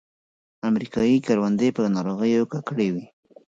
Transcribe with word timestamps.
امریکایي 0.69 1.17
کروندې 1.25 1.69
په 1.75 1.81
ناروغیو 1.95 2.49
ککړې 2.53 2.87
وې. 2.93 3.05